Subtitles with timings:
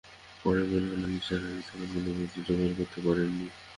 [0.43, 3.47] পড়ে মনে হল নিসার আলি তেমন কোনো তথ্য জোগাড় করতে পারেন নি।